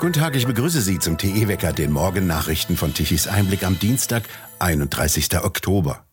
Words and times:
Guten 0.00 0.14
Tag, 0.14 0.34
ich 0.34 0.46
begrüße 0.46 0.80
Sie 0.80 0.98
zum 0.98 1.18
TE-Wecker, 1.18 1.74
den 1.74 1.92
Morgennachrichten 1.92 2.78
von 2.78 2.94
Tichys 2.94 3.26
Einblick 3.26 3.64
am 3.64 3.78
Dienstag, 3.78 4.22
31. 4.58 5.44
Oktober. 5.44 6.06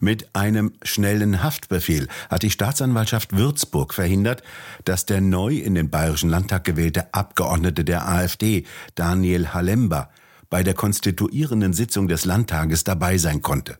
Mit 0.00 0.34
einem 0.34 0.72
schnellen 0.82 1.40
Haftbefehl 1.40 2.08
hat 2.28 2.42
die 2.42 2.50
Staatsanwaltschaft 2.50 3.36
Würzburg 3.36 3.94
verhindert, 3.94 4.42
dass 4.84 5.06
der 5.06 5.20
neu 5.20 5.54
in 5.54 5.76
den 5.76 5.88
Bayerischen 5.88 6.30
Landtag 6.30 6.64
gewählte 6.64 7.14
Abgeordnete 7.14 7.84
der 7.84 8.08
AfD, 8.08 8.64
Daniel 8.96 9.54
Halemba, 9.54 10.10
bei 10.48 10.64
der 10.64 10.74
konstituierenden 10.74 11.72
Sitzung 11.72 12.08
des 12.08 12.24
Landtages 12.24 12.82
dabei 12.82 13.18
sein 13.18 13.40
konnte. 13.40 13.78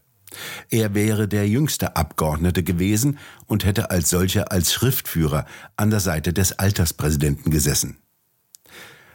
Er 0.68 0.94
wäre 0.94 1.26
der 1.26 1.48
jüngste 1.48 1.96
Abgeordnete 1.96 2.62
gewesen 2.62 3.18
und 3.46 3.64
hätte 3.64 3.90
als 3.90 4.08
solcher 4.08 4.52
als 4.52 4.72
Schriftführer 4.72 5.46
an 5.74 5.90
der 5.90 5.98
Seite 5.98 6.32
des 6.32 6.60
Alterspräsidenten 6.60 7.50
gesessen. 7.50 7.96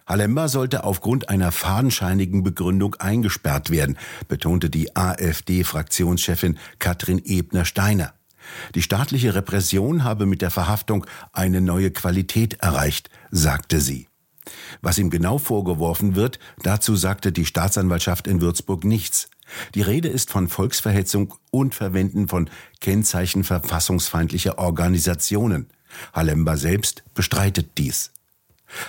Halemba 0.08 0.48
sollte 0.48 0.84
aufgrund 0.84 1.30
einer 1.30 1.52
fadenscheinigen 1.52 2.44
Begründung 2.44 2.96
eingesperrt 2.96 3.72
werden, 3.72 3.98
betonte 4.28 4.70
die 4.70 4.96
AfD-Fraktionschefin 4.96 6.60
Katrin 6.78 7.22
Ebner-Steiner. 7.26 8.14
Die 8.76 8.84
staatliche 8.84 9.34
Repression 9.34 10.04
habe 10.04 10.28
mit 10.28 10.44
der 10.44 10.52
Verhaftung 10.52 11.06
eine 11.34 11.62
neue 11.62 11.90
Qualität 11.90 12.56
erreicht, 12.62 13.10
sagte 13.32 13.82
sie. 13.82 14.08
Was 14.82 15.00
ihm 15.00 15.10
genau 15.10 15.40
vorgeworfen 15.40 16.16
wird, 16.16 16.38
dazu 16.62 16.96
sagte 16.96 17.32
die 17.32 17.46
Staatsanwaltschaft 17.46 18.28
in 18.28 18.42
Würzburg 18.42 18.84
nichts. 18.84 19.30
Die 19.74 19.82
Rede 19.82 20.08
ist 20.08 20.30
von 20.30 20.48
Volksverhetzung 20.48 21.34
und 21.50 21.74
Verwenden 21.74 22.28
von 22.28 22.50
Kennzeichen 22.80 23.44
verfassungsfeindlicher 23.44 24.60
Organisationen. 24.60 25.68
Halemba 26.14 26.58
selbst 26.58 27.04
bestreitet 27.16 27.78
dies. 27.80 28.12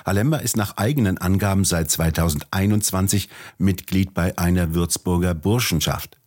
Halemba 0.05 0.39
ist 0.39 0.57
nach 0.57 0.77
eigenen 0.77 1.19
Angaben 1.19 1.65
seit 1.65 1.91
2021 1.91 3.29
Mitglied 3.59 4.15
bei 4.15 4.37
einer 4.39 4.75
Würzburger 4.75 5.35
Burschenschaft. 5.35 6.19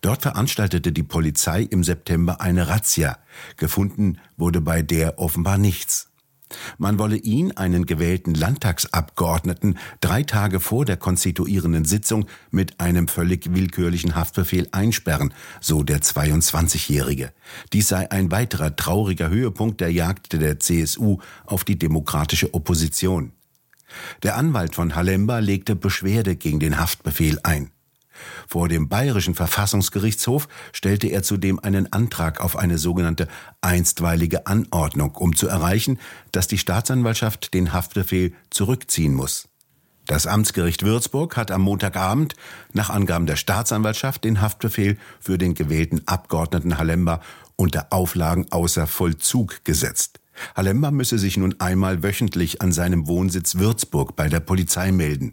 Dort 0.00 0.22
veranstaltete 0.22 0.92
die 0.92 1.02
Polizei 1.02 1.62
im 1.62 1.82
September 1.84 2.40
eine 2.40 2.68
Razzia. 2.68 3.18
Gefunden 3.56 4.18
wurde 4.36 4.60
bei 4.60 4.82
der 4.82 5.18
offenbar 5.18 5.58
nichts. 5.58 6.11
Man 6.78 6.98
wolle 6.98 7.16
ihn, 7.16 7.52
einen 7.52 7.86
gewählten 7.86 8.34
Landtagsabgeordneten, 8.34 9.78
drei 10.00 10.22
Tage 10.22 10.60
vor 10.60 10.84
der 10.84 10.96
konstituierenden 10.96 11.84
Sitzung 11.84 12.26
mit 12.50 12.80
einem 12.80 13.08
völlig 13.08 13.54
willkürlichen 13.54 14.14
Haftbefehl 14.14 14.68
einsperren, 14.72 15.34
so 15.60 15.82
der 15.82 16.00
22-Jährige. 16.00 17.32
Dies 17.72 17.88
sei 17.88 18.10
ein 18.10 18.30
weiterer 18.30 18.76
trauriger 18.76 19.28
Höhepunkt 19.28 19.80
der 19.80 19.92
Jagd 19.92 20.32
der 20.32 20.58
CSU 20.58 21.18
auf 21.44 21.64
die 21.64 21.78
demokratische 21.78 22.54
Opposition. 22.54 23.32
Der 24.22 24.36
Anwalt 24.36 24.74
von 24.74 24.94
Halemba 24.94 25.38
legte 25.38 25.76
Beschwerde 25.76 26.36
gegen 26.36 26.60
den 26.60 26.78
Haftbefehl 26.78 27.38
ein. 27.42 27.70
Vor 28.52 28.68
dem 28.68 28.90
Bayerischen 28.90 29.34
Verfassungsgerichtshof 29.34 30.46
stellte 30.74 31.06
er 31.06 31.22
zudem 31.22 31.58
einen 31.58 31.90
Antrag 31.90 32.42
auf 32.42 32.54
eine 32.54 32.76
sogenannte 32.76 33.26
einstweilige 33.62 34.46
Anordnung, 34.46 35.14
um 35.14 35.34
zu 35.34 35.48
erreichen, 35.48 35.98
dass 36.32 36.48
die 36.48 36.58
Staatsanwaltschaft 36.58 37.54
den 37.54 37.72
Haftbefehl 37.72 38.34
zurückziehen 38.50 39.14
muss. 39.14 39.48
Das 40.06 40.26
Amtsgericht 40.26 40.84
Würzburg 40.84 41.34
hat 41.38 41.50
am 41.50 41.62
Montagabend 41.62 42.34
nach 42.74 42.90
Angaben 42.90 43.24
der 43.24 43.36
Staatsanwaltschaft 43.36 44.22
den 44.22 44.42
Haftbefehl 44.42 44.98
für 45.18 45.38
den 45.38 45.54
gewählten 45.54 46.06
Abgeordneten 46.06 46.76
Halemba 46.76 47.22
unter 47.56 47.86
Auflagen 47.90 48.48
außer 48.50 48.86
Vollzug 48.86 49.64
gesetzt. 49.64 50.20
Halemba 50.54 50.90
müsse 50.90 51.18
sich 51.18 51.38
nun 51.38 51.58
einmal 51.58 52.02
wöchentlich 52.02 52.60
an 52.60 52.70
seinem 52.70 53.08
Wohnsitz 53.08 53.54
Würzburg 53.54 54.14
bei 54.14 54.28
der 54.28 54.40
Polizei 54.40 54.92
melden. 54.92 55.32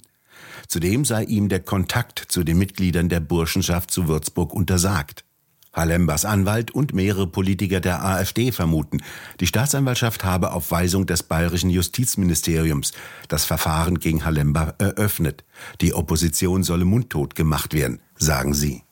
Zudem 0.70 1.04
sei 1.04 1.24
ihm 1.24 1.50
der 1.50 1.62
Kontakt 1.62 2.26
zu 2.28 2.44
den 2.44 2.60
Mitgliedern 2.60 3.10
der 3.10 3.22
Burschenschaft 3.22 3.90
zu 3.90 4.08
Würzburg 4.08 4.54
untersagt. 4.54 5.26
Halembas 5.74 6.26
Anwalt 6.26 6.70
und 6.70 6.94
mehrere 6.94 7.26
Politiker 7.26 7.80
der 7.80 8.06
AfD 8.06 8.52
vermuten, 8.52 9.02
die 9.40 9.48
Staatsanwaltschaft 9.48 10.24
habe 10.24 10.52
auf 10.52 10.70
Weisung 10.70 11.08
des 11.08 11.24
bayerischen 11.24 11.72
Justizministeriums 11.72 12.94
das 13.28 13.46
Verfahren 13.46 13.98
gegen 14.00 14.26
Halemba 14.26 14.76
eröffnet. 14.78 15.44
Die 15.82 15.96
Opposition 15.96 16.62
solle 16.62 16.86
mundtot 16.86 17.34
gemacht 17.34 17.74
werden, 17.74 18.00
sagen 18.16 18.54
sie. 18.54 18.84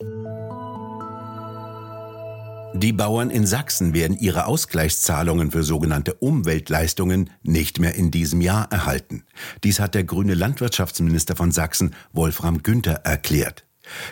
Die 2.78 2.94
Bauern 2.94 3.32
in 3.32 3.48
Sachsen 3.48 3.96
werden 3.96 4.16
ihre 4.16 4.46
Ausgleichszahlungen 4.46 5.50
für 5.50 5.64
sogenannte 5.64 6.14
Umweltleistungen 6.14 7.32
nicht 7.42 7.80
mehr 7.80 7.96
in 7.96 8.12
diesem 8.12 8.40
Jahr 8.40 8.72
erhalten. 8.72 9.24
Dies 9.64 9.80
hat 9.80 9.96
der 9.96 10.04
grüne 10.04 10.36
Landwirtschaftsminister 10.36 11.36
von 11.36 11.52
Sachsen, 11.52 11.96
Wolfram 12.14 12.62
Günther, 12.62 13.02
erklärt. 13.04 13.66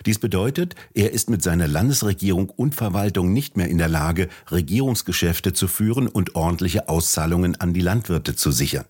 Dies 0.08 0.18
bedeutet, 0.18 0.74
er 0.96 1.12
ist 1.12 1.30
mit 1.30 1.44
seiner 1.44 1.68
Landesregierung 1.68 2.50
und 2.50 2.74
Verwaltung 2.74 3.34
nicht 3.34 3.56
mehr 3.56 3.68
in 3.68 3.78
der 3.78 3.88
Lage, 3.88 4.30
Regierungsgeschäfte 4.50 5.54
zu 5.54 5.68
führen 5.68 6.08
und 6.08 6.34
ordentliche 6.34 6.90
Auszahlungen 6.90 7.62
an 7.62 7.72
die 7.72 7.82
Landwirte 7.82 8.36
zu 8.36 8.50
sichern. 8.50 8.86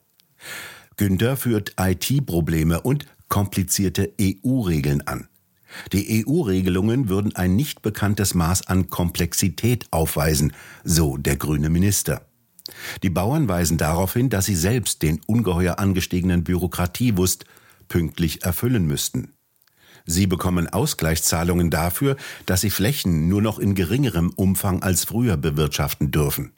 Günther 0.95 1.35
führt 1.35 1.73
IT-Probleme 1.77 2.79
und 2.79 3.07
komplizierte 3.27 4.13
EU-Regeln 4.21 5.05
an. 5.05 5.27
Die 5.91 6.25
EU-Regelungen 6.25 7.09
würden 7.09 7.35
ein 7.35 7.55
nicht 7.55 7.81
bekanntes 7.81 8.33
Maß 8.33 8.67
an 8.67 8.89
Komplexität 8.89 9.87
aufweisen, 9.91 10.53
so 10.83 11.17
der 11.17 11.35
grüne 11.35 11.69
Minister. 11.69 12.25
Die 13.03 13.09
Bauern 13.09 13.47
weisen 13.47 13.77
darauf 13.77 14.13
hin, 14.13 14.29
dass 14.29 14.45
sie 14.45 14.55
selbst 14.55 15.03
den 15.03 15.21
ungeheuer 15.27 15.79
angestiegenen 15.79 16.43
Bürokratiewust 16.43 17.45
pünktlich 17.87 18.43
erfüllen 18.43 18.85
müssten. 18.85 19.33
Sie 20.07 20.27
bekommen 20.27 20.67
Ausgleichszahlungen 20.67 21.69
dafür, 21.69 22.15
dass 22.45 22.61
sie 22.61 22.69
Flächen 22.69 23.27
nur 23.27 23.41
noch 23.41 23.59
in 23.59 23.73
geringerem 23.75 24.31
Umfang 24.35 24.83
als 24.83 25.03
früher 25.03 25.37
bewirtschaften 25.37 26.11
dürfen. 26.11 26.51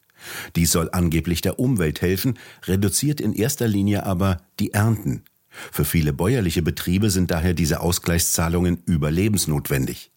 Dies 0.55 0.72
soll 0.72 0.89
angeblich 0.91 1.41
der 1.41 1.59
Umwelt 1.59 2.01
helfen, 2.01 2.38
reduziert 2.66 3.22
in 3.22 3.34
erster 3.34 3.67
Linie 3.67 4.05
aber 4.05 4.38
die 4.59 4.73
Ernten. 4.73 5.23
Für 5.72 5.85
viele 5.85 6.13
bäuerliche 6.13 6.62
Betriebe 6.62 7.09
sind 7.09 7.31
daher 7.31 7.53
diese 7.53 7.81
Ausgleichszahlungen 7.81 8.81
überlebensnotwendig. 8.85 10.12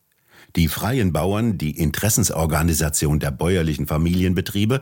Die 0.56 0.68
freien 0.68 1.12
Bauern, 1.12 1.58
die 1.58 1.78
Interessensorganisation 1.78 3.20
der 3.20 3.30
bäuerlichen 3.30 3.86
Familienbetriebe, 3.86 4.80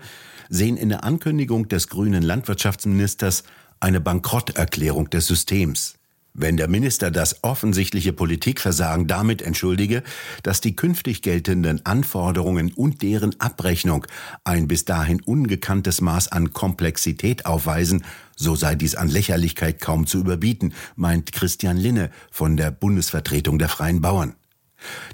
sehen 0.48 0.76
in 0.76 0.88
der 0.88 1.04
Ankündigung 1.04 1.68
des 1.68 1.88
grünen 1.88 2.22
Landwirtschaftsministers 2.22 3.44
eine 3.80 4.00
Bankrotterklärung 4.00 5.10
des 5.10 5.26
Systems. 5.26 5.97
Wenn 6.41 6.56
der 6.56 6.69
Minister 6.69 7.10
das 7.10 7.43
offensichtliche 7.43 8.12
Politikversagen 8.12 9.09
damit 9.09 9.43
entschuldige, 9.43 10.04
dass 10.44 10.60
die 10.60 10.76
künftig 10.76 11.21
geltenden 11.21 11.84
Anforderungen 11.84 12.72
und 12.72 13.03
deren 13.03 13.38
Abrechnung 13.41 14.06
ein 14.44 14.69
bis 14.69 14.84
dahin 14.84 15.21
ungekanntes 15.21 16.00
Maß 16.00 16.31
an 16.31 16.53
Komplexität 16.53 17.44
aufweisen, 17.44 18.04
so 18.37 18.54
sei 18.54 18.77
dies 18.77 18.94
an 18.94 19.09
Lächerlichkeit 19.09 19.81
kaum 19.81 20.06
zu 20.06 20.19
überbieten, 20.21 20.75
meint 20.94 21.32
Christian 21.32 21.77
Linne 21.77 22.09
von 22.31 22.56
der 22.56 22.71
Bundesvertretung 22.71 23.59
der 23.59 23.69
Freien 23.69 24.00
Bauern. 24.00 24.37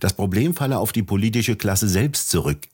Das 0.00 0.12
Problem 0.12 0.54
falle 0.54 0.76
auf 0.76 0.92
die 0.92 1.02
politische 1.02 1.56
Klasse 1.56 1.88
selbst 1.88 2.28
zurück. 2.28 2.68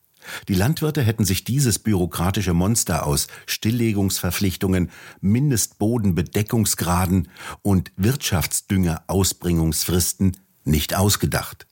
Die 0.48 0.54
Landwirte 0.54 1.02
hätten 1.02 1.24
sich 1.24 1.44
dieses 1.44 1.78
bürokratische 1.78 2.54
Monster 2.54 3.06
aus 3.06 3.28
Stilllegungsverpflichtungen, 3.46 4.90
Mindestbodenbedeckungsgraden 5.20 7.28
und 7.62 7.92
Wirtschaftsdüngerausbringungsfristen 7.96 10.36
nicht 10.64 10.94
ausgedacht. 10.94 11.66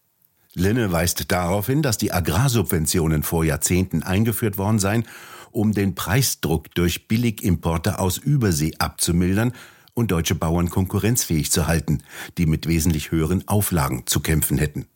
Linne 0.54 0.92
weist 0.92 1.30
darauf 1.30 1.66
hin, 1.66 1.82
dass 1.82 1.98
die 1.98 2.12
Agrarsubventionen 2.12 3.22
vor 3.22 3.44
Jahrzehnten 3.44 4.02
eingeführt 4.02 4.58
worden 4.58 4.78
seien, 4.78 5.04
um 5.52 5.72
den 5.72 5.94
Preisdruck 5.94 6.74
durch 6.74 7.08
Billigimporte 7.08 7.98
aus 7.98 8.18
Übersee 8.18 8.72
abzumildern 8.78 9.52
und 9.94 10.10
deutsche 10.10 10.34
Bauern 10.34 10.70
konkurrenzfähig 10.70 11.50
zu 11.50 11.66
halten, 11.66 12.02
die 12.38 12.46
mit 12.46 12.66
wesentlich 12.66 13.10
höheren 13.10 13.46
Auflagen 13.48 14.06
zu 14.06 14.20
kämpfen 14.20 14.58
hätten. 14.58 14.86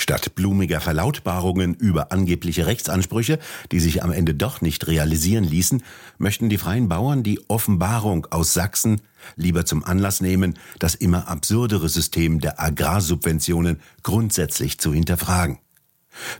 Statt 0.00 0.34
blumiger 0.34 0.80
Verlautbarungen 0.80 1.74
über 1.74 2.10
angebliche 2.10 2.66
Rechtsansprüche, 2.66 3.38
die 3.70 3.80
sich 3.80 4.02
am 4.02 4.12
Ende 4.12 4.34
doch 4.34 4.62
nicht 4.62 4.86
realisieren 4.86 5.44
ließen, 5.44 5.82
möchten 6.16 6.48
die 6.48 6.56
freien 6.56 6.88
Bauern 6.88 7.22
die 7.22 7.38
Offenbarung 7.48 8.26
aus 8.30 8.54
Sachsen 8.54 9.02
lieber 9.36 9.66
zum 9.66 9.84
Anlass 9.84 10.22
nehmen, 10.22 10.58
das 10.78 10.94
immer 10.94 11.28
absurdere 11.28 11.90
System 11.90 12.40
der 12.40 12.58
Agrarsubventionen 12.58 13.78
grundsätzlich 14.02 14.78
zu 14.78 14.94
hinterfragen. 14.94 15.58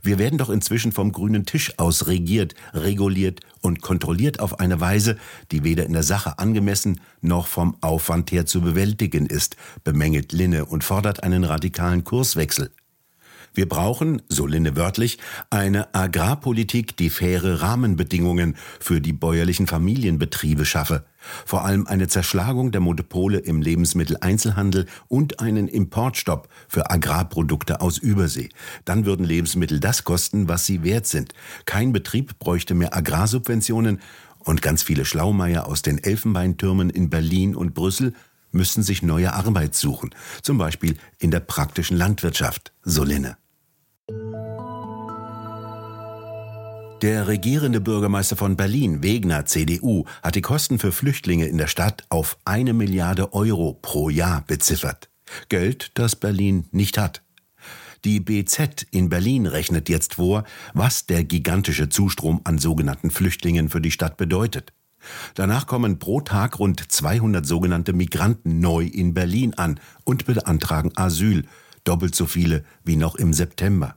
Wir 0.02 0.18
werden 0.18 0.38
doch 0.38 0.48
inzwischen 0.48 0.90
vom 0.90 1.12
grünen 1.12 1.44
Tisch 1.44 1.78
aus 1.78 2.06
regiert, 2.06 2.54
reguliert 2.72 3.40
und 3.60 3.82
kontrolliert 3.82 4.40
auf 4.40 4.58
eine 4.58 4.80
Weise, 4.80 5.18
die 5.52 5.64
weder 5.64 5.84
in 5.84 5.92
der 5.92 6.02
Sache 6.02 6.38
angemessen 6.38 7.02
noch 7.20 7.46
vom 7.46 7.76
Aufwand 7.82 8.32
her 8.32 8.46
zu 8.46 8.62
bewältigen 8.62 9.26
ist, 9.26 9.56
bemängelt 9.84 10.32
Linne 10.32 10.64
und 10.64 10.82
fordert 10.82 11.22
einen 11.22 11.44
radikalen 11.44 12.04
Kurswechsel. 12.04 12.70
Wir 13.52 13.69
brauchen, 13.69 14.23
so 14.29 14.47
Linde 14.47 14.76
wörtlich, 14.76 15.19
eine 15.50 15.94
Agrarpolitik, 15.94 16.97
die 16.97 17.11
faire 17.11 17.61
Rahmenbedingungen 17.61 18.56
für 18.79 19.00
die 19.00 19.12
bäuerlichen 19.12 19.67
Familienbetriebe 19.67 20.64
schaffe. 20.64 21.05
Vor 21.44 21.64
allem 21.64 21.87
eine 21.87 22.08
Zerschlagung 22.08 22.70
der 22.70 22.81
Monopole 22.81 23.38
im 23.38 23.61
Lebensmitteleinzelhandel 23.61 24.87
und 25.08 25.41
einen 25.41 25.69
Importstopp 25.69 26.49
für 26.69 26.91
Agrarprodukte 26.91 27.81
aus 27.81 27.99
Übersee. 27.99 28.49
Dann 28.85 29.05
würden 29.05 29.26
Lebensmittel 29.26 29.81
das 29.81 30.05
kosten, 30.05 30.49
was 30.49 30.64
sie 30.64 30.82
wert 30.82 31.06
sind. 31.06 31.35
Kein 31.67 31.93
Betrieb 31.93 32.38
bräuchte 32.38 32.75
mehr 32.75 32.97
Agrarsubventionen 32.97 34.00
und 34.38 34.62
ganz 34.62 34.82
viele 34.82 35.05
Schlaumeier 35.05 35.67
aus 35.67 35.82
den 35.82 36.02
Elfenbeintürmen 36.02 36.88
in 36.88 37.11
Berlin 37.11 37.55
und 37.55 37.75
Brüssel 37.75 38.14
müssen 38.52 38.82
sich 38.82 39.02
neue 39.02 39.32
Arbeit 39.32 39.75
suchen, 39.75 40.11
zum 40.43 40.58
Beispiel 40.58 40.97
in 41.19 41.31
der 41.31 41.41
praktischen 41.41 41.97
Landwirtschaft, 41.97 42.73
so 42.82 43.05
Linne. 43.05 43.37
Der 47.02 47.29
regierende 47.29 47.81
Bürgermeister 47.81 48.37
von 48.37 48.56
Berlin, 48.56 49.02
Wegner, 49.02 49.47
CDU, 49.47 50.05
hat 50.23 50.35
die 50.35 50.43
Kosten 50.43 50.79
für 50.79 50.93
Flüchtlinge 50.93 51.47
in 51.47 51.56
der 51.56 51.67
Stadt 51.67 52.05
auf 52.11 52.37
eine 52.44 52.75
Milliarde 52.75 53.32
Euro 53.32 53.79
pro 53.81 54.11
Jahr 54.11 54.43
beziffert. 54.47 55.08
Geld, 55.49 55.93
das 55.94 56.14
Berlin 56.14 56.67
nicht 56.73 56.99
hat. 56.99 57.23
Die 58.05 58.20
BZ 58.20 58.87
in 58.91 59.08
Berlin 59.08 59.47
rechnet 59.47 59.88
jetzt 59.88 60.14
vor, 60.14 60.44
was 60.75 61.06
der 61.06 61.25
gigantische 61.25 61.88
Zustrom 61.88 62.43
an 62.44 62.58
sogenannten 62.58 63.11
Flüchtlingen 63.11 63.70
für 63.70 63.81
die 63.81 63.91
Stadt 63.91 64.19
bedeutet. 64.19 64.75
Danach 65.35 65.67
kommen 65.67 65.99
pro 65.99 66.20
Tag 66.20 66.58
rund 66.58 66.93
200 66.93 67.47
sogenannte 67.47 67.93
Migranten 67.93 68.61
neu 68.61 68.85
in 68.85 69.14
Berlin 69.14 69.55
an 69.55 69.81
und 70.05 70.26
beantragen 70.26 70.93
Asyl, 70.97 71.44
doppelt 71.85 72.14
so 72.14 72.26
viele 72.26 72.64
wie 72.85 72.97
noch 72.97 73.17
im 73.17 73.32
September. 73.32 73.97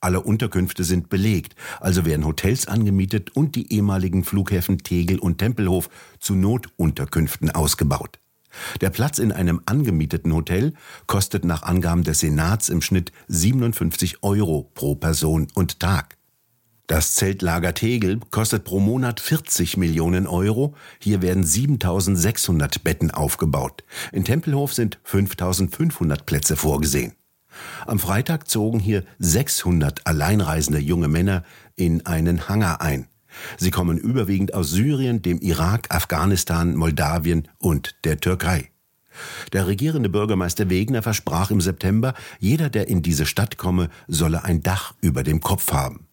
Alle 0.00 0.20
Unterkünfte 0.20 0.84
sind 0.84 1.08
belegt, 1.08 1.54
also 1.80 2.04
werden 2.04 2.26
Hotels 2.26 2.66
angemietet 2.66 3.36
und 3.36 3.54
die 3.54 3.72
ehemaligen 3.72 4.24
Flughäfen 4.24 4.78
Tegel 4.78 5.18
und 5.18 5.38
Tempelhof 5.38 5.88
zu 6.18 6.34
Notunterkünften 6.34 7.50
ausgebaut. 7.50 8.18
Der 8.80 8.90
Platz 8.90 9.18
in 9.18 9.30
einem 9.30 9.60
angemieteten 9.66 10.32
Hotel 10.34 10.74
kostet 11.06 11.44
nach 11.44 11.62
Angaben 11.62 12.02
des 12.02 12.20
Senats 12.20 12.68
im 12.68 12.82
Schnitt 12.82 13.12
57 13.28 14.22
Euro 14.22 14.70
pro 14.74 14.96
Person 14.96 15.46
und 15.54 15.78
Tag. 15.78 16.16
Das 16.90 17.14
Zeltlager 17.14 17.72
Tegel 17.72 18.18
kostet 18.32 18.64
pro 18.64 18.80
Monat 18.80 19.20
40 19.20 19.76
Millionen 19.76 20.26
Euro. 20.26 20.74
Hier 20.98 21.22
werden 21.22 21.44
7600 21.44 22.82
Betten 22.82 23.12
aufgebaut. 23.12 23.84
In 24.10 24.24
Tempelhof 24.24 24.74
sind 24.74 24.98
5500 25.04 26.26
Plätze 26.26 26.56
vorgesehen. 26.56 27.12
Am 27.86 28.00
Freitag 28.00 28.48
zogen 28.48 28.80
hier 28.80 29.04
600 29.20 30.04
alleinreisende 30.04 30.80
junge 30.80 31.06
Männer 31.06 31.44
in 31.76 32.06
einen 32.06 32.48
Hangar 32.48 32.80
ein. 32.80 33.06
Sie 33.56 33.70
kommen 33.70 33.96
überwiegend 33.96 34.52
aus 34.54 34.72
Syrien, 34.72 35.22
dem 35.22 35.38
Irak, 35.38 35.94
Afghanistan, 35.94 36.74
Moldawien 36.74 37.46
und 37.58 37.94
der 38.02 38.18
Türkei. 38.18 38.68
Der 39.52 39.68
regierende 39.68 40.08
Bürgermeister 40.08 40.68
Wegner 40.70 41.04
versprach 41.04 41.52
im 41.52 41.60
September, 41.60 42.14
jeder, 42.40 42.68
der 42.68 42.88
in 42.88 43.00
diese 43.00 43.26
Stadt 43.26 43.58
komme, 43.58 43.90
solle 44.08 44.42
ein 44.42 44.64
Dach 44.64 44.94
über 45.00 45.22
dem 45.22 45.40
Kopf 45.40 45.72
haben. 45.72 46.08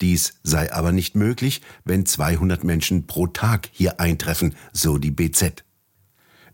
Dies 0.00 0.34
sei 0.42 0.72
aber 0.72 0.92
nicht 0.92 1.14
möglich, 1.16 1.62
wenn 1.84 2.06
200 2.06 2.64
Menschen 2.64 3.06
pro 3.06 3.26
Tag 3.26 3.68
hier 3.72 4.00
eintreffen, 4.00 4.54
so 4.72 4.98
die 4.98 5.10
BZ. 5.10 5.64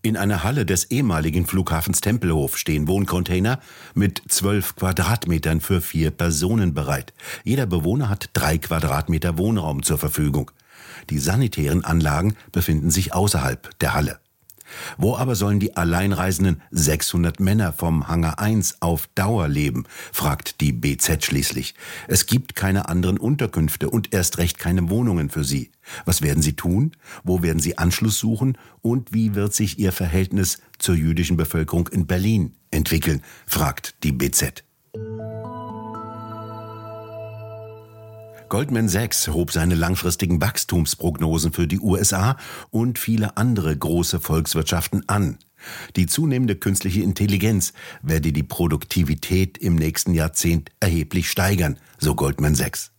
In 0.02 0.16
einer 0.16 0.44
Halle 0.44 0.64
des 0.64 0.90
ehemaligen 0.90 1.46
Flughafens 1.46 2.00
Tempelhof 2.00 2.56
stehen 2.56 2.88
Wohncontainer 2.88 3.60
mit 3.94 4.22
zwölf 4.28 4.74
Quadratmetern 4.76 5.60
für 5.60 5.82
vier 5.82 6.10
Personen 6.10 6.72
bereit. 6.72 7.12
Jeder 7.44 7.66
Bewohner 7.66 8.08
hat 8.08 8.30
drei 8.32 8.56
Quadratmeter 8.56 9.36
Wohnraum 9.36 9.82
zur 9.82 9.98
Verfügung. 9.98 10.50
Die 11.10 11.18
sanitären 11.18 11.84
Anlagen 11.84 12.34
befinden 12.50 12.90
sich 12.90 13.12
außerhalb 13.12 13.78
der 13.80 13.92
Halle. 13.92 14.20
Wo 14.98 15.16
aber 15.16 15.34
sollen 15.34 15.60
die 15.60 15.76
alleinreisenden 15.76 16.62
600 16.70 17.40
Männer 17.40 17.72
vom 17.72 18.08
Hangar 18.08 18.38
1 18.38 18.80
auf 18.80 19.08
Dauer 19.14 19.48
leben? 19.48 19.84
fragt 20.12 20.60
die 20.60 20.72
BZ 20.72 21.24
schließlich. 21.24 21.74
Es 22.08 22.26
gibt 22.26 22.54
keine 22.54 22.88
anderen 22.88 23.18
Unterkünfte 23.18 23.90
und 23.90 24.12
erst 24.12 24.38
recht 24.38 24.58
keine 24.58 24.90
Wohnungen 24.90 25.30
für 25.30 25.44
sie. 25.44 25.70
Was 26.04 26.22
werden 26.22 26.42
sie 26.42 26.54
tun? 26.54 26.92
Wo 27.24 27.42
werden 27.42 27.60
sie 27.60 27.78
Anschluss 27.78 28.18
suchen? 28.18 28.56
Und 28.82 29.12
wie 29.12 29.34
wird 29.34 29.54
sich 29.54 29.78
ihr 29.78 29.92
Verhältnis 29.92 30.58
zur 30.78 30.94
jüdischen 30.94 31.36
Bevölkerung 31.36 31.88
in 31.88 32.06
Berlin 32.06 32.54
entwickeln? 32.70 33.22
fragt 33.46 34.02
die 34.04 34.12
BZ. 34.12 34.64
Goldman 38.50 38.88
Sachs 38.88 39.28
hob 39.28 39.52
seine 39.52 39.76
langfristigen 39.76 40.40
Wachstumsprognosen 40.40 41.52
für 41.52 41.68
die 41.68 41.78
USA 41.78 42.36
und 42.70 42.98
viele 42.98 43.36
andere 43.36 43.74
große 43.76 44.18
Volkswirtschaften 44.18 45.08
an. 45.08 45.38
Die 45.94 46.06
zunehmende 46.06 46.56
künstliche 46.56 47.00
Intelligenz 47.00 47.72
werde 48.02 48.32
die 48.32 48.42
Produktivität 48.42 49.56
im 49.56 49.76
nächsten 49.76 50.14
Jahrzehnt 50.14 50.70
erheblich 50.80 51.30
steigern, 51.30 51.78
so 51.98 52.16
Goldman 52.16 52.56
Sachs. 52.56 52.90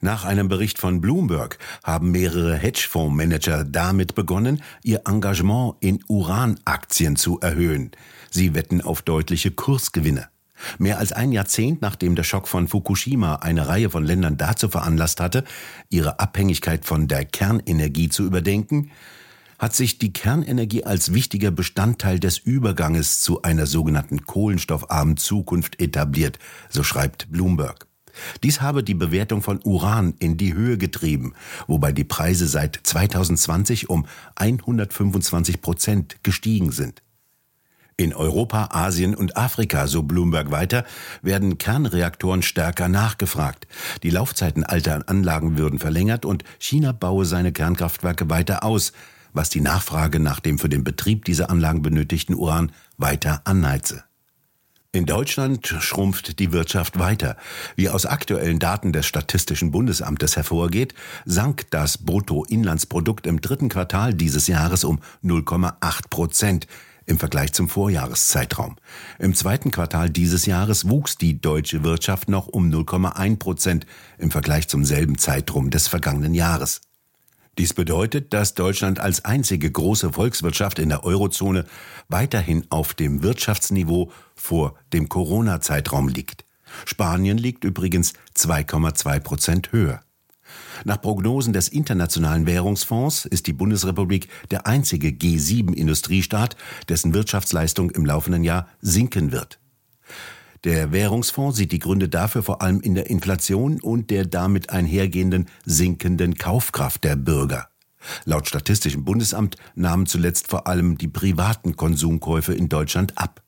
Nach 0.00 0.24
einem 0.24 0.48
Bericht 0.48 0.78
von 0.78 1.00
Bloomberg 1.00 1.58
haben 1.84 2.10
mehrere 2.10 2.56
Hedgefondsmanager 2.56 3.62
damit 3.62 4.16
begonnen, 4.16 4.64
ihr 4.82 5.02
Engagement 5.06 5.76
in 5.78 6.02
Uranaktien 6.08 7.14
zu 7.14 7.38
erhöhen. 7.38 7.92
Sie 8.32 8.56
wetten 8.56 8.80
auf 8.80 9.02
deutliche 9.02 9.52
Kursgewinne. 9.52 10.31
Mehr 10.78 10.98
als 10.98 11.12
ein 11.12 11.32
Jahrzehnt 11.32 11.82
nachdem 11.82 12.14
der 12.14 12.24
Schock 12.24 12.48
von 12.48 12.68
Fukushima 12.68 13.36
eine 13.36 13.68
Reihe 13.68 13.90
von 13.90 14.04
Ländern 14.04 14.36
dazu 14.36 14.68
veranlasst 14.68 15.20
hatte, 15.20 15.44
ihre 15.90 16.20
Abhängigkeit 16.20 16.84
von 16.84 17.08
der 17.08 17.24
Kernenergie 17.24 18.08
zu 18.08 18.24
überdenken, 18.24 18.90
hat 19.58 19.76
sich 19.76 19.98
die 19.98 20.12
Kernenergie 20.12 20.84
als 20.84 21.14
wichtiger 21.14 21.52
Bestandteil 21.52 22.18
des 22.18 22.38
Überganges 22.38 23.20
zu 23.20 23.42
einer 23.42 23.66
sogenannten 23.66 24.24
kohlenstoffarmen 24.26 25.16
Zukunft 25.16 25.80
etabliert, 25.80 26.40
so 26.68 26.82
schreibt 26.82 27.30
Bloomberg. 27.30 27.86
Dies 28.42 28.60
habe 28.60 28.82
die 28.82 28.94
Bewertung 28.94 29.40
von 29.40 29.60
Uran 29.64 30.14
in 30.18 30.36
die 30.36 30.54
Höhe 30.54 30.78
getrieben, 30.78 31.34
wobei 31.66 31.92
die 31.92 32.04
Preise 32.04 32.46
seit 32.46 32.80
2020 32.82 33.88
um 33.88 34.06
125 34.34 35.62
Prozent 35.62 36.16
gestiegen 36.22 36.72
sind. 36.72 37.02
In 38.02 38.12
Europa, 38.12 38.70
Asien 38.72 39.14
und 39.14 39.36
Afrika, 39.36 39.86
so 39.86 40.02
Bloomberg 40.02 40.50
weiter, 40.50 40.84
werden 41.22 41.56
Kernreaktoren 41.56 42.42
stärker 42.42 42.88
nachgefragt. 42.88 43.68
Die 44.02 44.10
Laufzeiten 44.10 44.64
alter 44.64 45.08
Anlagen 45.08 45.56
würden 45.56 45.78
verlängert 45.78 46.24
und 46.24 46.42
China 46.58 46.90
baue 46.90 47.24
seine 47.24 47.52
Kernkraftwerke 47.52 48.28
weiter 48.28 48.64
aus, 48.64 48.92
was 49.32 49.50
die 49.50 49.60
Nachfrage 49.60 50.18
nach 50.18 50.40
dem 50.40 50.58
für 50.58 50.68
den 50.68 50.82
Betrieb 50.82 51.26
dieser 51.26 51.48
Anlagen 51.48 51.82
benötigten 51.82 52.34
Uran 52.34 52.72
weiter 52.98 53.42
anheize. 53.44 54.02
In 54.90 55.06
Deutschland 55.06 55.68
schrumpft 55.68 56.40
die 56.40 56.50
Wirtschaft 56.50 56.98
weiter. 56.98 57.36
Wie 57.76 57.88
aus 57.88 58.04
aktuellen 58.04 58.58
Daten 58.58 58.92
des 58.92 59.06
Statistischen 59.06 59.70
Bundesamtes 59.70 60.34
hervorgeht, 60.34 60.92
sank 61.24 61.70
das 61.70 61.98
Bruttoinlandsprodukt 61.98 63.28
im 63.28 63.40
dritten 63.40 63.68
Quartal 63.68 64.12
dieses 64.12 64.48
Jahres 64.48 64.82
um 64.82 64.98
0,8 65.22 66.08
Prozent 66.10 66.66
im 67.06 67.18
Vergleich 67.18 67.52
zum 67.52 67.68
Vorjahreszeitraum. 67.68 68.76
Im 69.18 69.34
zweiten 69.34 69.70
Quartal 69.70 70.10
dieses 70.10 70.46
Jahres 70.46 70.88
wuchs 70.88 71.16
die 71.16 71.40
deutsche 71.40 71.84
Wirtschaft 71.84 72.28
noch 72.28 72.48
um 72.48 72.70
0,1 72.70 73.38
Prozent 73.38 73.86
im 74.18 74.30
Vergleich 74.30 74.68
zum 74.68 74.84
selben 74.84 75.18
Zeitraum 75.18 75.70
des 75.70 75.88
vergangenen 75.88 76.34
Jahres. 76.34 76.80
Dies 77.58 77.74
bedeutet, 77.74 78.32
dass 78.32 78.54
Deutschland 78.54 78.98
als 78.98 79.26
einzige 79.26 79.70
große 79.70 80.12
Volkswirtschaft 80.12 80.78
in 80.78 80.88
der 80.88 81.04
Eurozone 81.04 81.66
weiterhin 82.08 82.66
auf 82.70 82.94
dem 82.94 83.22
Wirtschaftsniveau 83.22 84.10
vor 84.34 84.74
dem 84.94 85.10
Corona-Zeitraum 85.10 86.08
liegt. 86.08 86.46
Spanien 86.86 87.36
liegt 87.36 87.64
übrigens 87.64 88.14
2,2 88.36 89.20
Prozent 89.20 89.72
höher. 89.72 90.02
Nach 90.84 91.00
Prognosen 91.00 91.52
des 91.52 91.68
Internationalen 91.68 92.46
Währungsfonds 92.46 93.24
ist 93.26 93.46
die 93.46 93.52
Bundesrepublik 93.52 94.28
der 94.50 94.66
einzige 94.66 95.08
G7-Industriestaat, 95.08 96.56
dessen 96.88 97.14
Wirtschaftsleistung 97.14 97.90
im 97.90 98.04
laufenden 98.04 98.44
Jahr 98.44 98.68
sinken 98.80 99.32
wird. 99.32 99.58
Der 100.64 100.92
Währungsfonds 100.92 101.56
sieht 101.56 101.72
die 101.72 101.80
Gründe 101.80 102.08
dafür 102.08 102.44
vor 102.44 102.62
allem 102.62 102.80
in 102.80 102.94
der 102.94 103.10
Inflation 103.10 103.80
und 103.80 104.10
der 104.10 104.26
damit 104.26 104.70
einhergehenden 104.70 105.46
sinkenden 105.64 106.36
Kaufkraft 106.36 107.02
der 107.02 107.16
Bürger. 107.16 107.68
Laut 108.24 108.48
Statistischem 108.48 109.04
Bundesamt 109.04 109.56
nahmen 109.74 110.06
zuletzt 110.06 110.48
vor 110.48 110.66
allem 110.66 110.98
die 110.98 111.08
privaten 111.08 111.76
Konsumkäufe 111.76 112.54
in 112.54 112.68
Deutschland 112.68 113.18
ab. 113.18 113.42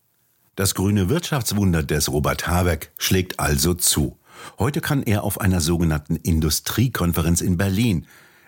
Das 0.57 0.75
grüne 0.75 1.09
Wirtschaftswunder 1.09 1.83
des 1.83 2.11
Robert 2.11 2.47
Habeck 2.47 2.93
schlägt 2.99 3.41
also 3.41 3.75
zu. 3.75 4.19
Heute 4.59 4.81
kann 4.81 5.03
er 5.03 5.25
auf 5.25 5.41
einer 5.41 5.61
sogenannten 5.61 6.17
Industriekonferenz 6.17 7.41
in 7.41 7.57
Berlin 7.57 8.07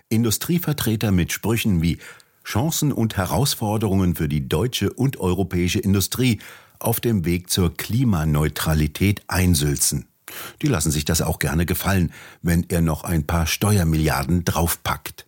Industrievertreter 0.09 1.11
mit 1.11 1.33
Sprüchen 1.33 1.83
wie 1.83 1.99
Chancen 2.45 2.93
und 2.93 3.17
Herausforderungen 3.17 4.15
für 4.15 4.29
die 4.29 4.49
deutsche 4.49 4.93
und 4.93 5.19
europäische 5.19 5.81
Industrie 5.81 6.39
auf 6.79 7.01
dem 7.01 7.25
Weg 7.25 7.51
zur 7.51 7.77
Klimaneutralität 7.77 9.23
einsülzen. 9.27 10.07
Die 10.63 10.69
lassen 10.69 10.91
sich 10.91 11.05
das 11.05 11.23
auch 11.23 11.39
gerne 11.39 11.67
gefallen, 11.67 12.13
wenn 12.43 12.67
er 12.69 12.83
noch 12.83 13.05
ein 13.05 13.27
paar 13.27 13.47
Steuermilliarden 13.47 14.45
draufpackt. 14.45 15.27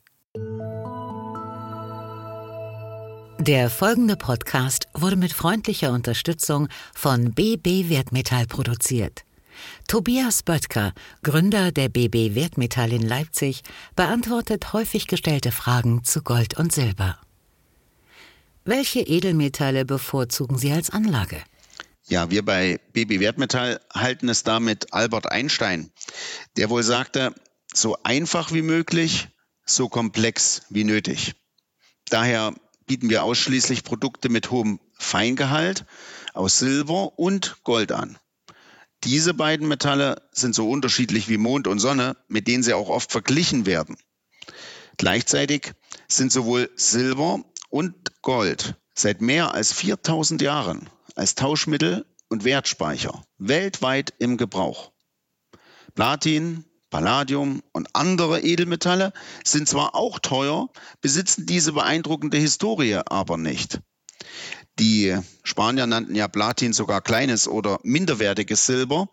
Der 3.40 3.70
folgende 3.70 4.16
Podcast 4.16 4.88
wurde 4.94 5.16
mit 5.16 5.32
freundlicher 5.32 5.92
Unterstützung 5.92 6.68
von 6.92 7.32
BB 7.32 7.88
Wertmetall 7.88 8.46
produziert. 8.46 9.24
Tobias 9.86 10.42
Böttger, 10.42 10.92
Gründer 11.22 11.72
der 11.72 11.88
BB 11.88 12.34
Wertmetall 12.34 12.92
in 12.92 13.02
Leipzig, 13.02 13.62
beantwortet 13.96 14.72
häufig 14.72 15.06
gestellte 15.06 15.52
Fragen 15.52 16.04
zu 16.04 16.22
Gold 16.22 16.58
und 16.58 16.72
Silber. 16.72 17.18
Welche 18.64 19.00
Edelmetalle 19.00 19.84
bevorzugen 19.84 20.58
Sie 20.58 20.72
als 20.72 20.90
Anlage? 20.90 21.42
Ja, 22.06 22.30
wir 22.30 22.44
bei 22.44 22.80
BB 22.92 23.20
Wertmetall 23.20 23.80
halten 23.92 24.28
es 24.28 24.42
da 24.42 24.60
mit 24.60 24.92
Albert 24.92 25.30
Einstein, 25.30 25.90
der 26.56 26.70
wohl 26.70 26.82
sagte, 26.82 27.34
so 27.74 27.98
einfach 28.02 28.52
wie 28.52 28.62
möglich, 28.62 29.28
so 29.66 29.88
komplex 29.88 30.62
wie 30.70 30.84
nötig. 30.84 31.34
Daher 32.08 32.54
bieten 32.86 33.10
wir 33.10 33.22
ausschließlich 33.24 33.84
Produkte 33.84 34.28
mit 34.28 34.50
hohem 34.50 34.80
Feingehalt 34.98 35.84
aus 36.34 36.58
Silber 36.58 37.18
und 37.18 37.58
Gold 37.64 37.92
an. 37.92 38.18
Diese 39.04 39.32
beiden 39.32 39.68
Metalle 39.68 40.22
sind 40.32 40.54
so 40.54 40.68
unterschiedlich 40.68 41.28
wie 41.28 41.38
Mond 41.38 41.66
und 41.66 41.78
Sonne, 41.78 42.16
mit 42.26 42.48
denen 42.48 42.62
sie 42.62 42.74
auch 42.74 42.88
oft 42.88 43.12
verglichen 43.12 43.64
werden. 43.64 43.96
Gleichzeitig 44.96 45.74
sind 46.08 46.32
sowohl 46.32 46.70
Silber 46.74 47.44
und 47.70 47.94
Gold 48.22 48.74
seit 48.94 49.20
mehr 49.20 49.54
als 49.54 49.72
4000 49.72 50.42
Jahren 50.42 50.90
als 51.14 51.34
Tauschmittel 51.36 52.06
und 52.28 52.44
Wertspeicher 52.44 53.22
weltweit 53.38 54.12
im 54.18 54.36
Gebrauch. 54.36 54.92
Platin, 55.94 56.64
Palladium 56.90 57.62
und 57.72 57.88
andere 57.94 58.40
Edelmetalle 58.40 59.12
sind 59.44 59.68
zwar 59.68 59.94
auch 59.94 60.18
teuer, 60.18 60.68
besitzen 61.00 61.46
diese 61.46 61.72
beeindruckende 61.72 62.38
Historie 62.38 63.00
aber 63.06 63.36
nicht. 63.36 63.80
Die 64.78 65.16
Spanier 65.42 65.86
nannten 65.86 66.14
ja 66.14 66.28
Platin 66.28 66.72
sogar 66.72 67.00
kleines 67.00 67.48
oder 67.48 67.80
minderwertiges 67.82 68.66
Silber. 68.66 69.08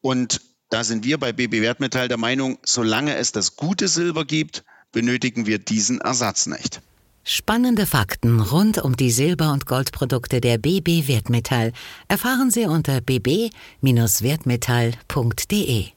Und 0.00 0.40
da 0.68 0.84
sind 0.84 1.04
wir 1.04 1.18
bei 1.18 1.32
BB 1.32 1.62
Wertmetall 1.62 2.08
der 2.08 2.18
Meinung, 2.18 2.58
solange 2.64 3.16
es 3.16 3.32
das 3.32 3.56
gute 3.56 3.88
Silber 3.88 4.24
gibt, 4.24 4.64
benötigen 4.92 5.46
wir 5.46 5.58
diesen 5.58 6.00
Ersatz 6.00 6.46
nicht. 6.46 6.80
Spannende 7.28 7.86
Fakten 7.86 8.40
rund 8.40 8.78
um 8.78 8.96
die 8.96 9.10
Silber- 9.10 9.52
und 9.52 9.66
Goldprodukte 9.66 10.40
der 10.40 10.58
BB 10.58 11.08
Wertmetall 11.08 11.72
erfahren 12.06 12.52
Sie 12.52 12.66
unter 12.66 13.00
bb-wertmetall.de. 13.00 15.95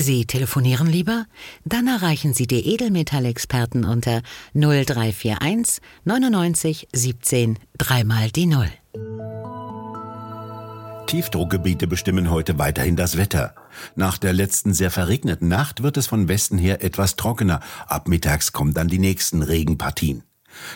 Sie 0.00 0.26
telefonieren 0.26 0.86
lieber? 0.86 1.26
Dann 1.64 1.88
erreichen 1.88 2.32
Sie 2.32 2.46
die 2.46 2.66
Edelmetallexperten 2.72 3.84
unter 3.84 4.22
0341 4.54 5.82
99 6.04 6.88
17 6.92 7.58
dreimal 7.76 8.30
die 8.30 8.46
Null. 8.46 8.70
Tiefdruckgebiete 11.06 11.86
bestimmen 11.86 12.30
heute 12.30 12.58
weiterhin 12.58 12.94
das 12.94 13.16
Wetter. 13.16 13.54
Nach 13.96 14.18
der 14.18 14.34
letzten 14.34 14.74
sehr 14.74 14.90
verregneten 14.90 15.48
Nacht 15.48 15.82
wird 15.82 15.96
es 15.96 16.06
von 16.06 16.28
Westen 16.28 16.58
her 16.58 16.84
etwas 16.84 17.16
trockener. 17.16 17.60
Ab 17.86 18.08
mittags 18.08 18.52
kommen 18.52 18.74
dann 18.74 18.88
die 18.88 18.98
nächsten 18.98 19.42
Regenpartien. 19.42 20.22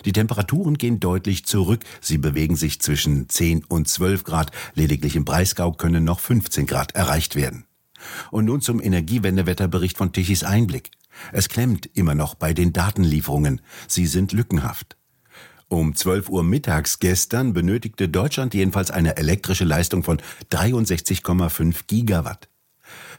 Die 0.05 0.12
Temperaturen 0.12 0.79
gehen 0.79 1.00
deutlich 1.00 1.45
zurück. 1.45 1.85
Sie 2.00 2.19
bewegen 2.19 2.57
sich 2.57 2.81
zwischen 2.81 3.29
10 3.29 3.64
und 3.64 3.88
12 3.88 4.25
Grad. 4.25 4.50
Lediglich 4.75 5.17
im 5.17 5.25
Breisgau 5.25 5.73
können 5.73 6.05
noch 6.05 6.21
15 6.21 6.67
Grad 6.67 6.95
erreicht 6.95 7.37
werden. 7.37 7.67
Und 8.30 8.47
nun 8.47 8.61
zum 8.61 8.80
Energiewendewetterbericht 8.80 9.97
von 9.97 10.12
Tichys 10.12 10.44
Einblick. 10.44 10.90
Es 11.32 11.49
klemmt 11.49 11.90
immer 11.94 12.14
noch 12.14 12.35
bei 12.35 12.54
den 12.54 12.73
Datenlieferungen. 12.73 13.61
Sie 13.87 14.06
sind 14.06 14.32
lückenhaft. 14.32 14.97
Um 15.68 15.94
12 15.94 16.28
Uhr 16.28 16.44
mittags 16.44 16.99
gestern 16.99 17.54
benötigte 17.54 18.09
Deutschland 18.09 18.52
jedenfalls 18.52 18.90
eine 18.90 19.16
elektrische 19.16 19.64
Leistung 19.64 20.02
von 20.02 20.21
63,5 20.50 21.85
Gigawatt. 21.87 22.49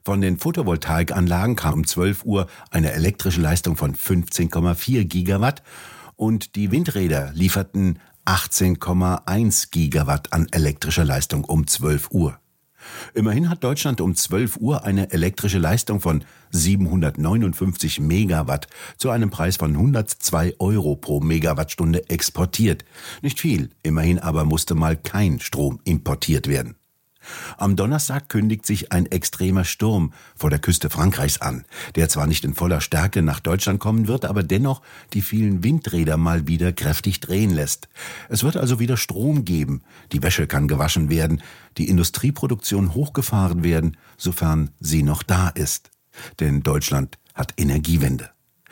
Von 0.03 0.21
den 0.21 0.37
Photovoltaikanlagen 0.37 1.55
kam 1.55 1.73
um 1.73 1.87
12 1.87 2.25
Uhr 2.25 2.47
eine 2.69 2.91
elektrische 2.91 3.41
Leistung 3.41 3.75
von 3.75 3.95
15,4 3.95 5.05
Gigawatt 5.05 5.63
und 6.15 6.55
die 6.55 6.71
Windräder 6.71 7.31
lieferten 7.33 7.99
18,1 8.25 9.71
Gigawatt 9.71 10.31
an 10.31 10.47
elektrischer 10.51 11.05
Leistung 11.05 11.45
um 11.45 11.65
12 11.65 12.11
Uhr. 12.11 12.39
Immerhin 13.13 13.49
hat 13.49 13.63
Deutschland 13.63 14.01
um 14.01 14.15
12 14.15 14.57
Uhr 14.57 14.83
eine 14.83 15.11
elektrische 15.11 15.59
Leistung 15.59 15.99
von 15.99 16.23
759 16.51 17.99
Megawatt 17.99 18.67
zu 18.97 19.09
einem 19.09 19.29
Preis 19.29 19.57
von 19.57 19.71
102 19.71 20.55
Euro 20.59 20.95
pro 20.95 21.19
Megawattstunde 21.19 22.09
exportiert. 22.09 22.85
Nicht 23.21 23.39
viel, 23.39 23.69
immerhin 23.83 24.19
aber 24.19 24.45
musste 24.45 24.75
mal 24.75 24.95
kein 24.95 25.39
Strom 25.39 25.79
importiert 25.83 26.47
werden. 26.47 26.75
Am 27.57 27.75
Donnerstag 27.75 28.29
kündigt 28.29 28.65
sich 28.65 28.91
ein 28.91 29.05
extremer 29.05 29.63
Sturm 29.63 30.13
vor 30.35 30.49
der 30.49 30.59
Küste 30.59 30.89
Frankreichs 30.89 31.41
an, 31.41 31.65
der 31.95 32.09
zwar 32.09 32.27
nicht 32.27 32.43
in 32.43 32.53
voller 32.53 32.81
Stärke 32.81 33.21
nach 33.21 33.39
Deutschland 33.39 33.79
kommen 33.79 34.07
wird, 34.07 34.25
aber 34.25 34.43
dennoch 34.43 34.81
die 35.13 35.21
vielen 35.21 35.63
Windräder 35.63 36.17
mal 36.17 36.47
wieder 36.47 36.73
kräftig 36.73 37.19
drehen 37.19 37.51
lässt. 37.51 37.87
Es 38.29 38.43
wird 38.43 38.57
also 38.57 38.79
wieder 38.79 38.97
Strom 38.97 39.45
geben, 39.45 39.81
die 40.11 40.23
Wäsche 40.23 40.47
kann 40.47 40.67
gewaschen 40.67 41.09
werden, 41.09 41.41
die 41.77 41.89
Industrieproduktion 41.89 42.93
hochgefahren 42.93 43.63
werden, 43.63 43.97
sofern 44.17 44.71
sie 44.79 45.03
noch 45.03 45.23
da 45.23 45.49
ist. 45.49 45.91
Denn 46.39 46.61
Deutschland 46.61 47.17
hat 47.33 47.53
Energiewende. 47.57 48.32